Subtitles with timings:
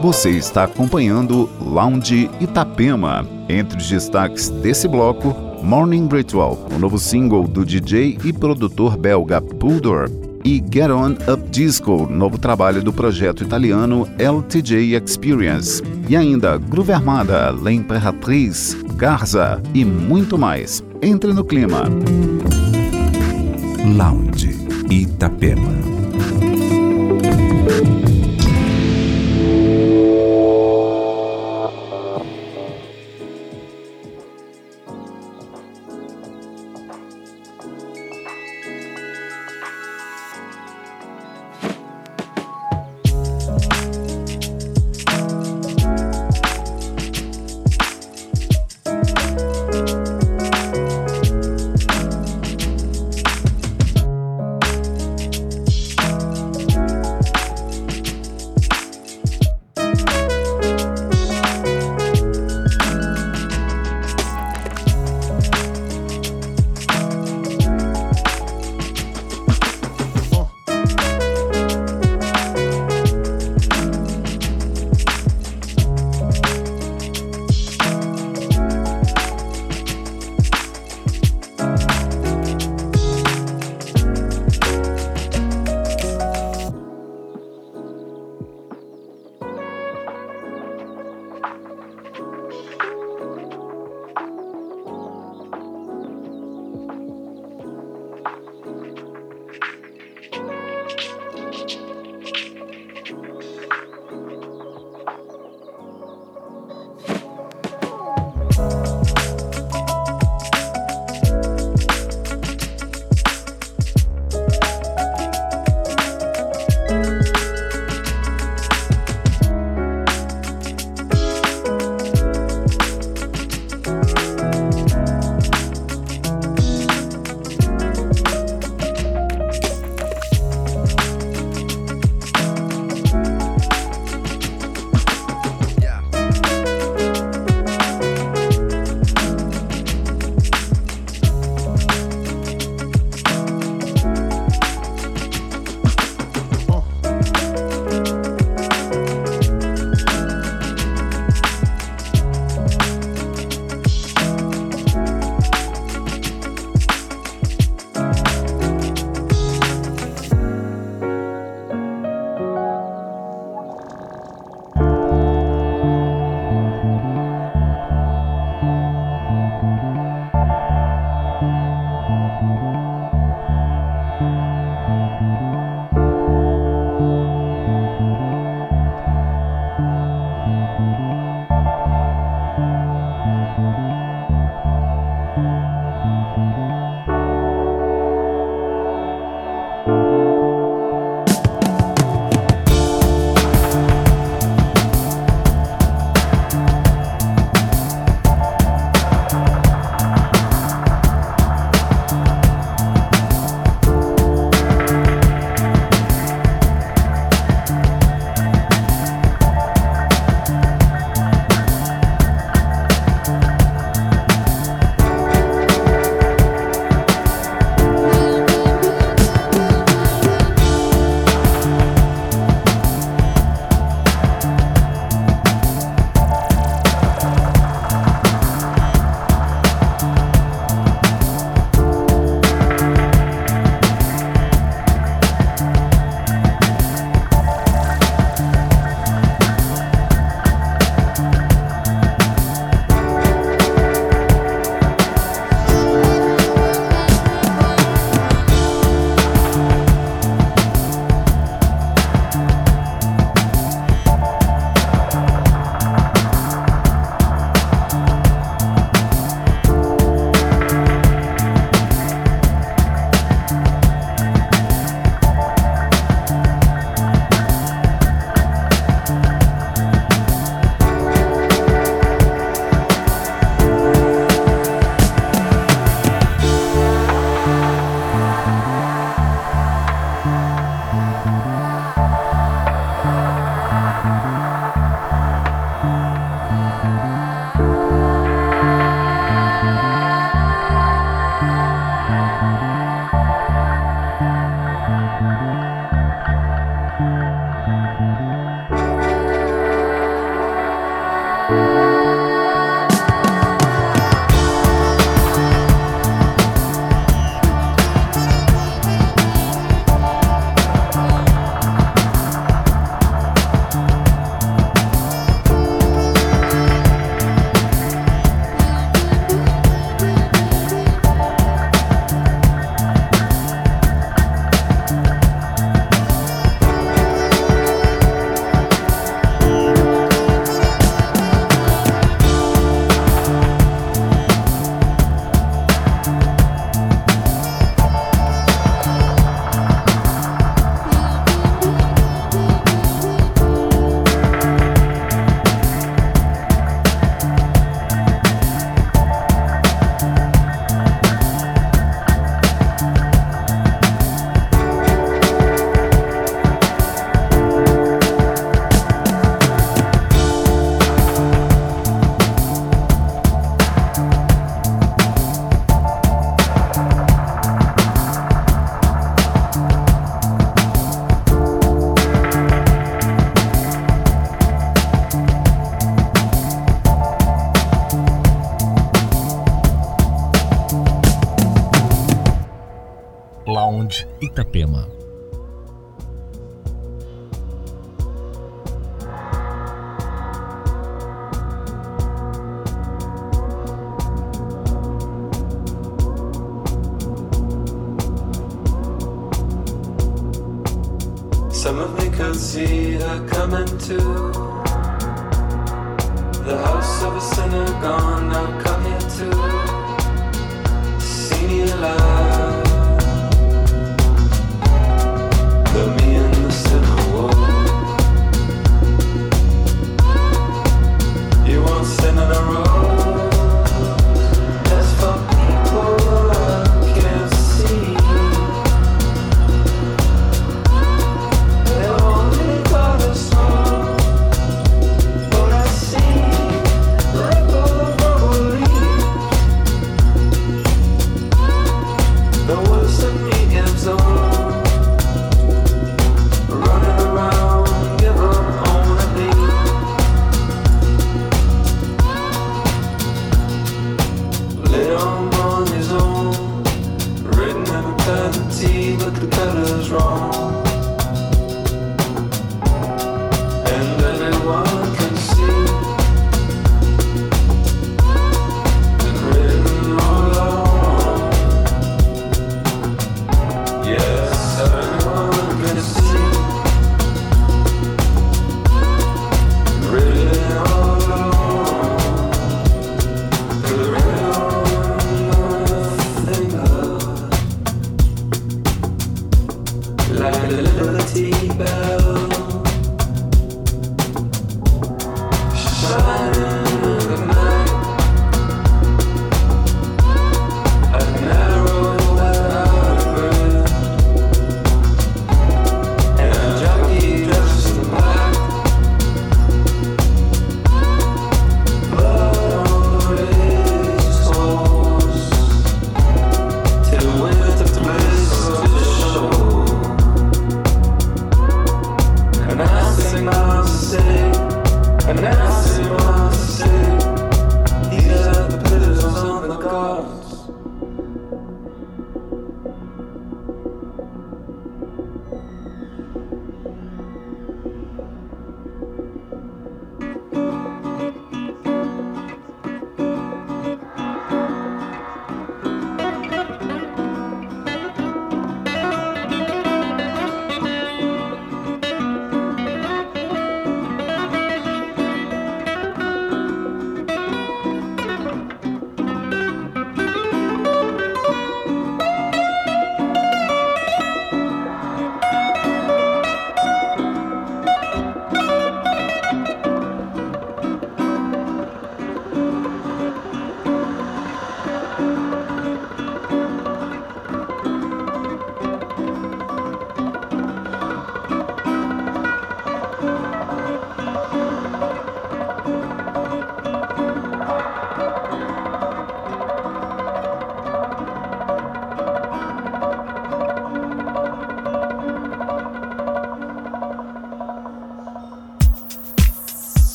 [0.00, 3.26] Você está acompanhando Lounge Itapema.
[3.48, 9.40] Entre os destaques desse bloco, Morning Ritual, o novo single do DJ e produtor belga
[9.40, 10.10] Pudor,
[10.44, 15.82] e Get On Up Disco, novo trabalho do projeto italiano LTJ Experience.
[16.08, 20.84] E ainda Groove Armada, L'Imperatriz, Garza e muito mais.
[21.02, 21.84] Entre no clima.
[23.96, 24.56] Lounge
[24.90, 25.95] Itapema.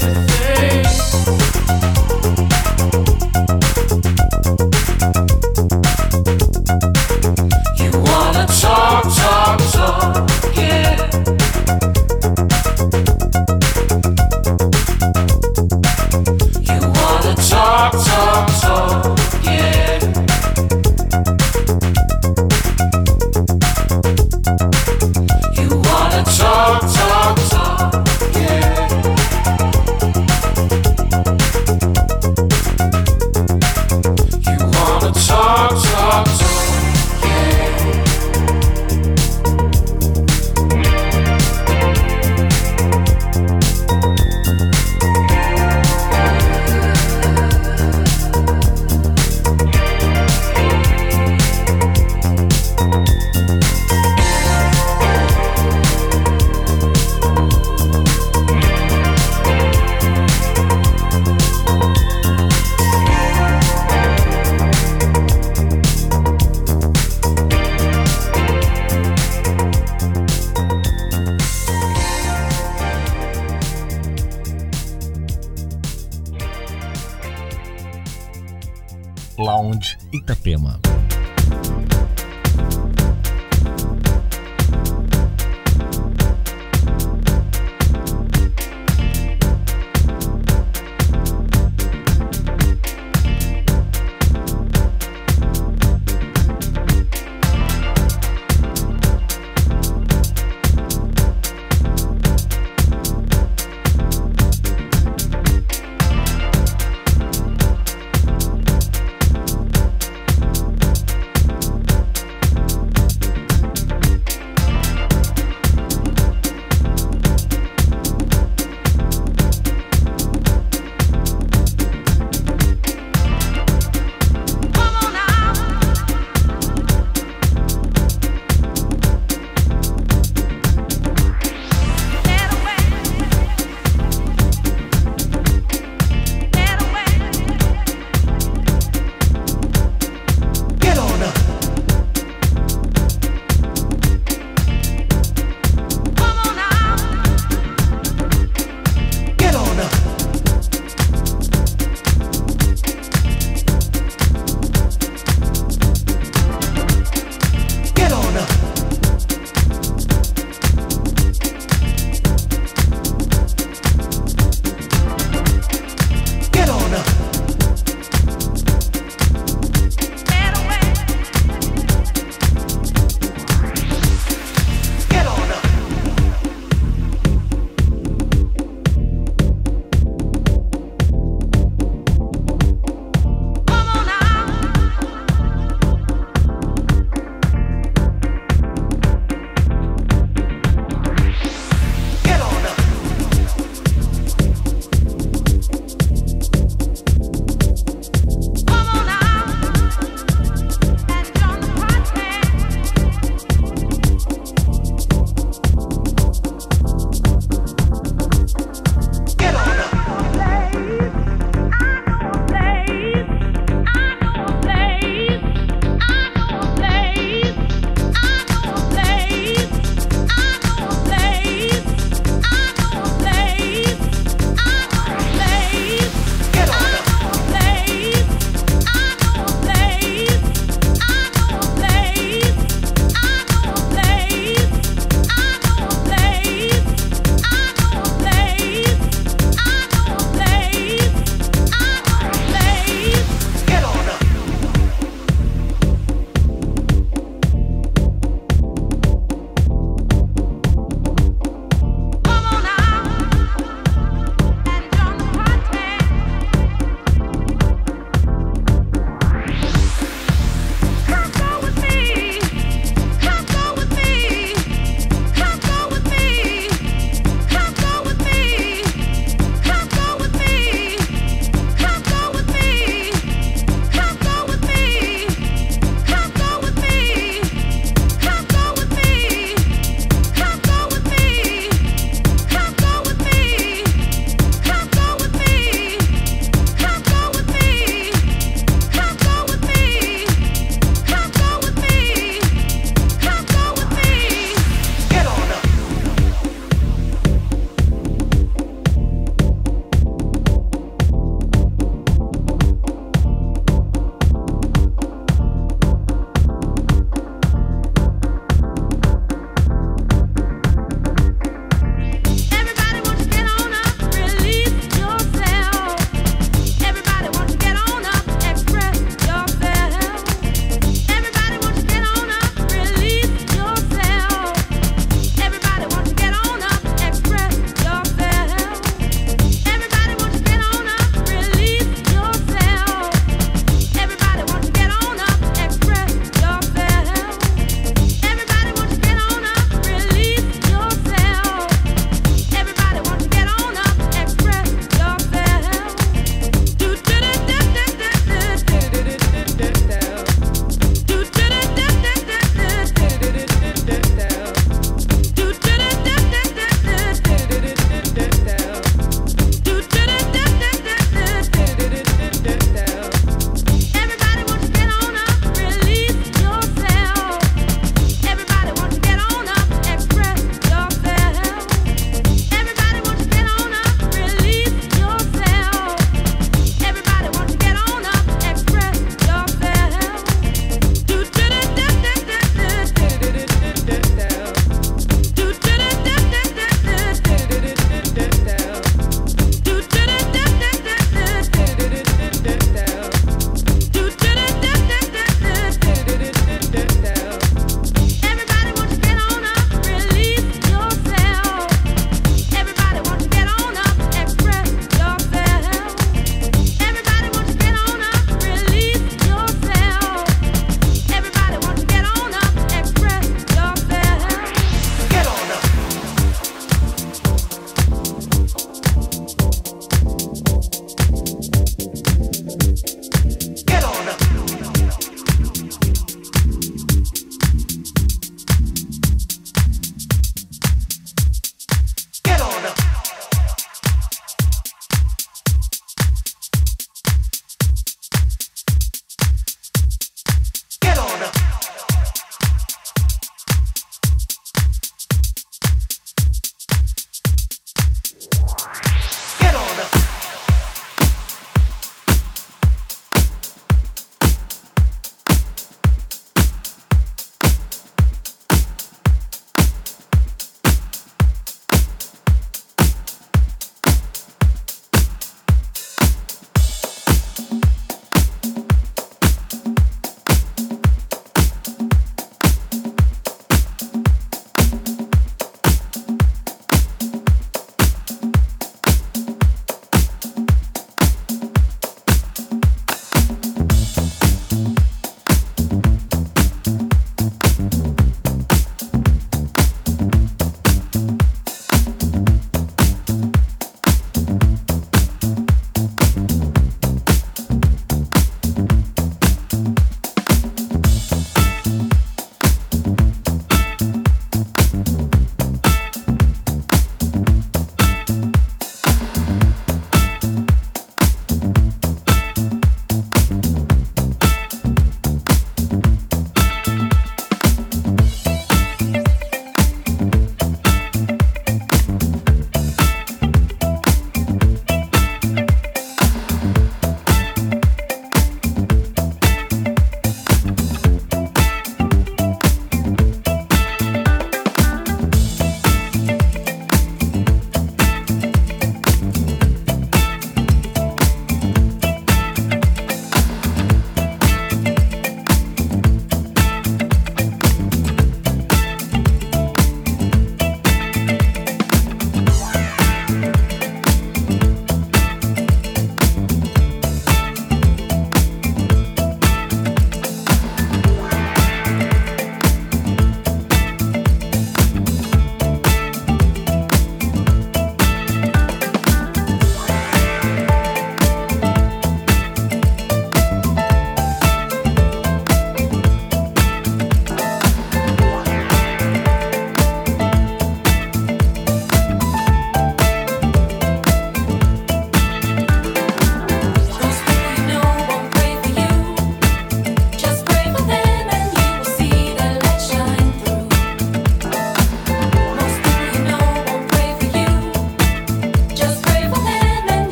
[0.00, 0.37] Bye.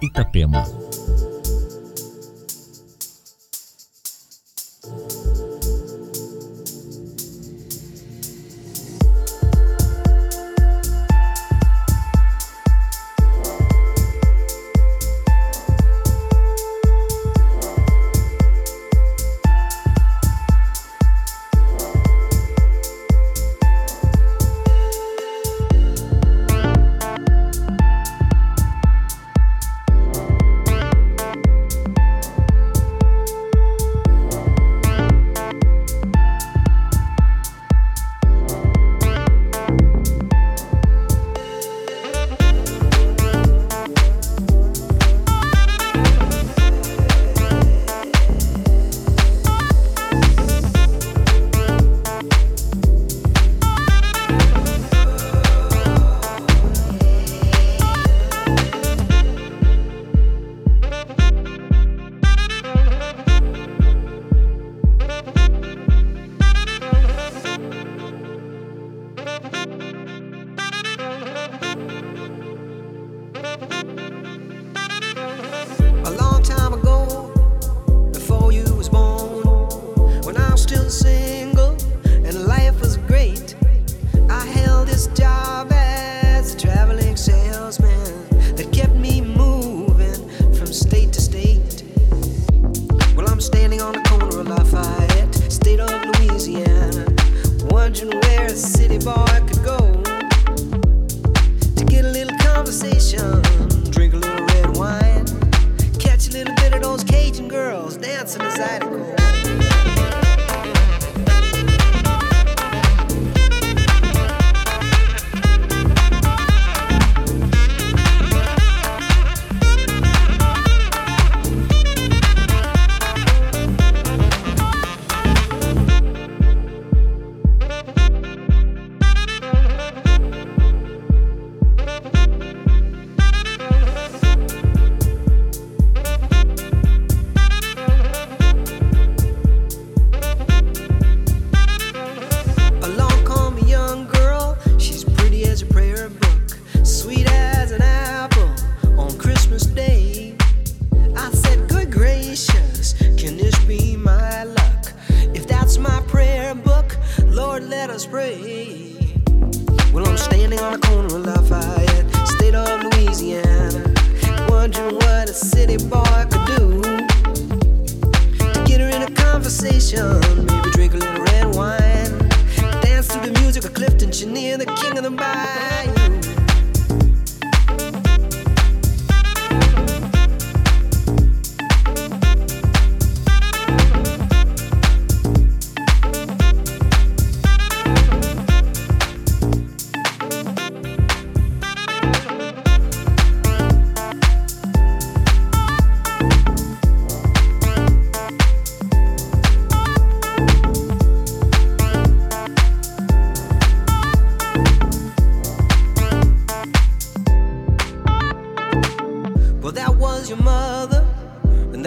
[0.00, 0.66] Itapema.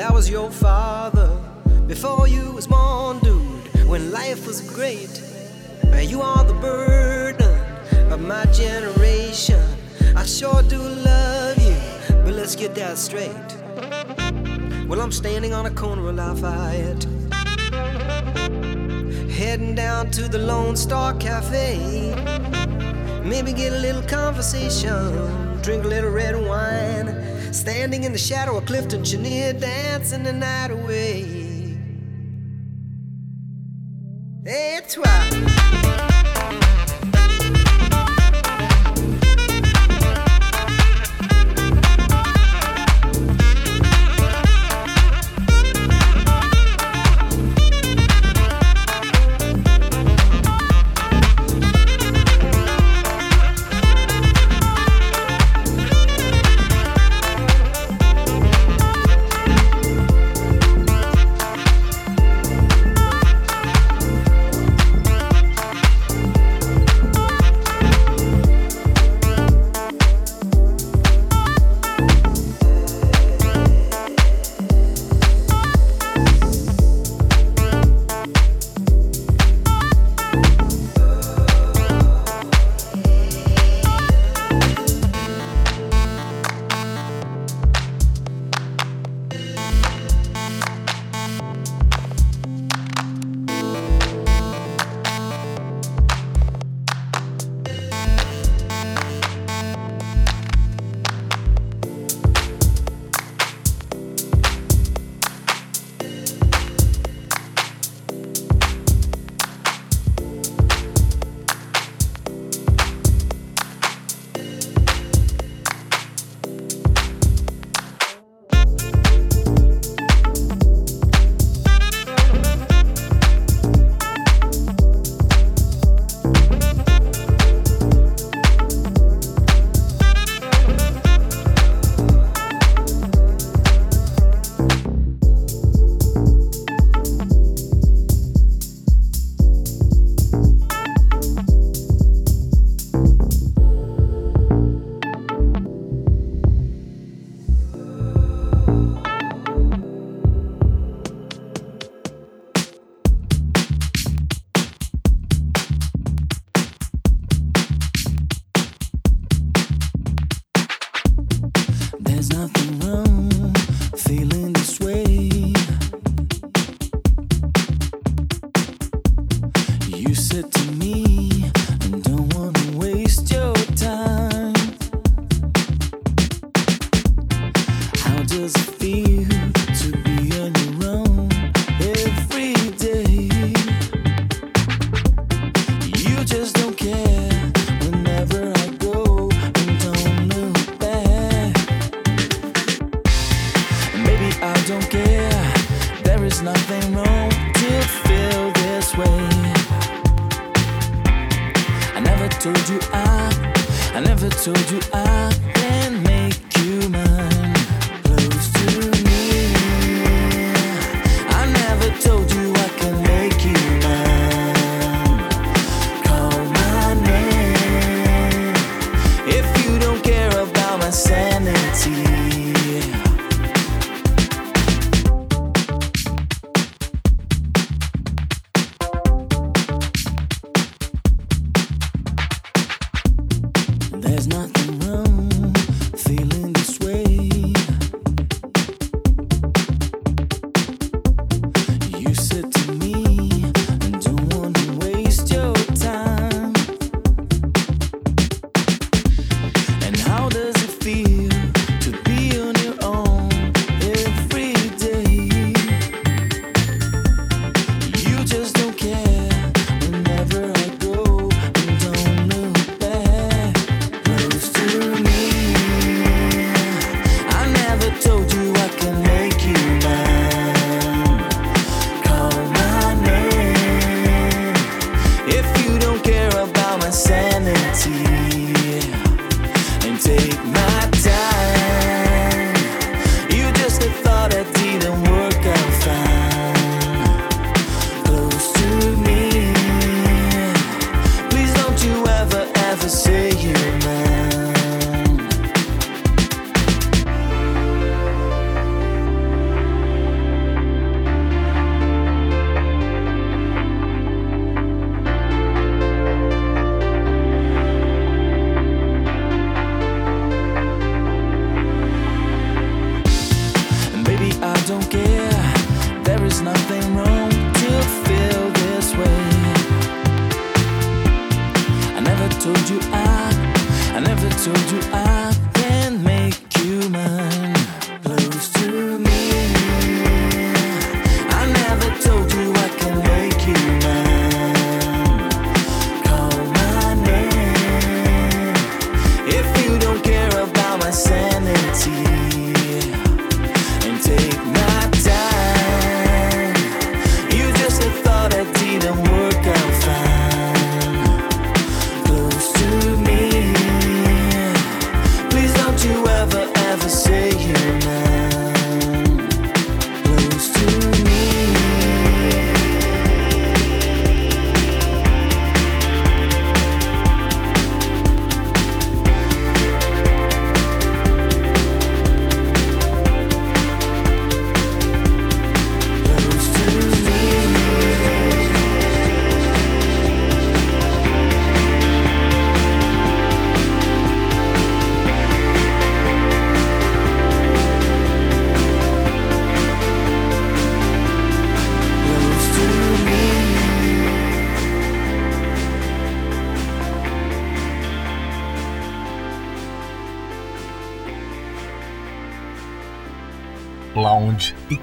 [0.08, 1.38] I was your father.
[1.86, 5.22] Before you was born, dude, when life was great.
[6.02, 7.60] You are the burden
[8.14, 9.60] of my generation.
[10.16, 11.76] I sure do love you,
[12.24, 13.50] but let's get that straight.
[14.88, 17.04] Well, I'm standing on a corner of Lafayette,
[19.30, 22.16] heading down to the Lone Star Cafe.
[23.26, 27.27] Maybe get a little conversation, drink a little red wine.
[27.52, 31.47] Standing in the shadow of Clifton Chenier, dancing the night away.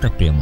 [0.01, 0.34] tập truyện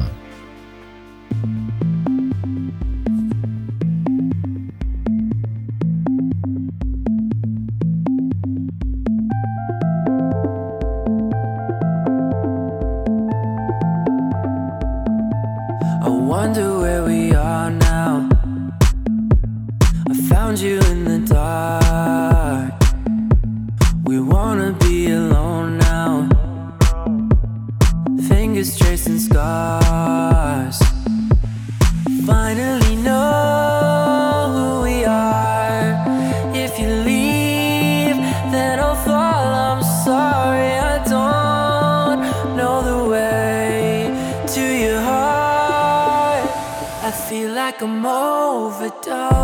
[48.82, 49.41] overdose.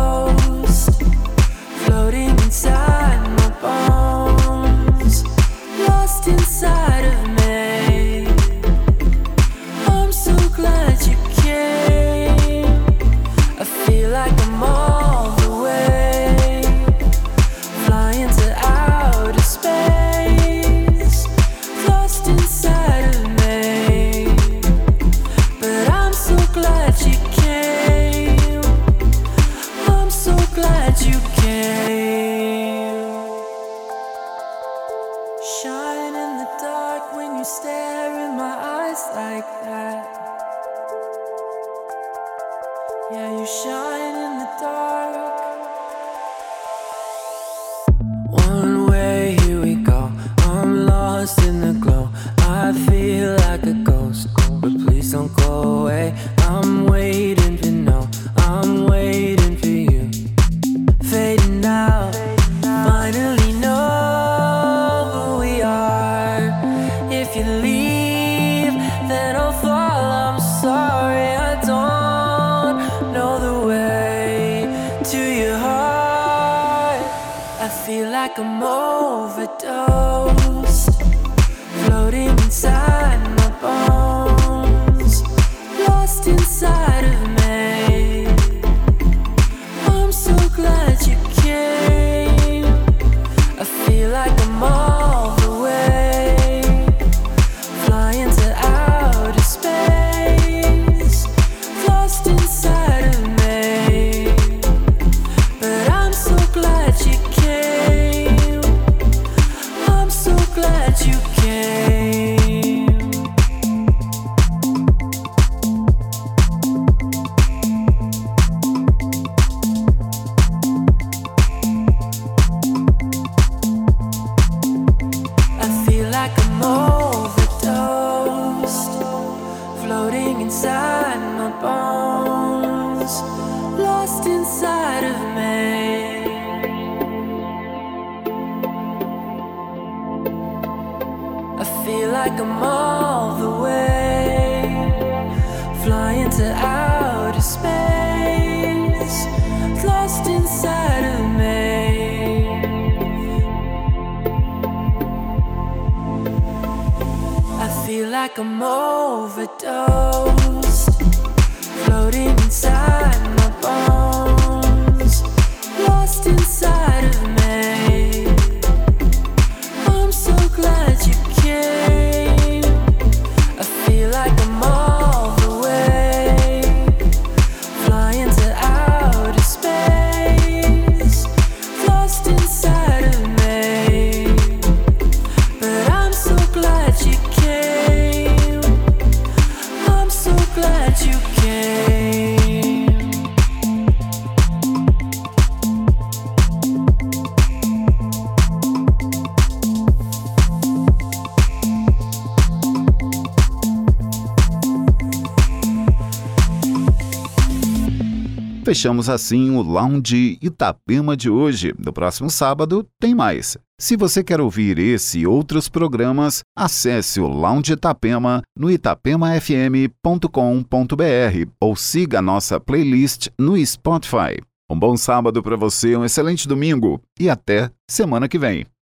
[208.69, 211.73] Fechamos assim o Lounge Itapema de hoje.
[211.83, 213.57] No próximo sábado tem mais.
[213.79, 221.75] Se você quer ouvir esse e outros programas, acesse o Lounge Itapema no itapemafm.com.br ou
[221.75, 224.39] siga nossa playlist no Spotify.
[224.69, 228.67] Um bom sábado para você, um excelente domingo e até semana que vem.